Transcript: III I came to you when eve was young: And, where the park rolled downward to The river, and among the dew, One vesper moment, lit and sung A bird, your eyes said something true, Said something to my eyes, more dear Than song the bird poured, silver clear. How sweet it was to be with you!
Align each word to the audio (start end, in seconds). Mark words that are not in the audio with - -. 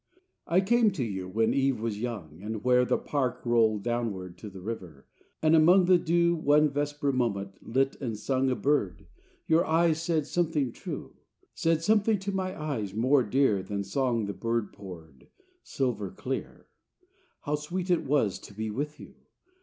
III 0.01 0.23
I 0.57 0.61
came 0.61 0.89
to 0.93 1.03
you 1.03 1.27
when 1.29 1.53
eve 1.53 1.79
was 1.79 1.99
young: 2.01 2.41
And, 2.41 2.63
where 2.63 2.85
the 2.85 2.97
park 2.97 3.45
rolled 3.45 3.83
downward 3.83 4.35
to 4.39 4.49
The 4.49 4.59
river, 4.59 5.05
and 5.43 5.55
among 5.55 5.85
the 5.85 5.99
dew, 5.99 6.33
One 6.35 6.71
vesper 6.71 7.11
moment, 7.13 7.59
lit 7.61 7.97
and 8.01 8.17
sung 8.17 8.49
A 8.49 8.55
bird, 8.55 9.05
your 9.45 9.63
eyes 9.63 10.01
said 10.01 10.25
something 10.25 10.71
true, 10.71 11.17
Said 11.53 11.83
something 11.83 12.17
to 12.17 12.31
my 12.31 12.59
eyes, 12.59 12.95
more 12.95 13.21
dear 13.21 13.61
Than 13.61 13.83
song 13.83 14.25
the 14.25 14.33
bird 14.33 14.73
poured, 14.73 15.27
silver 15.61 16.09
clear. 16.09 16.65
How 17.41 17.53
sweet 17.53 17.91
it 17.91 18.03
was 18.03 18.39
to 18.39 18.55
be 18.55 18.71
with 18.71 18.99
you! 18.99 19.13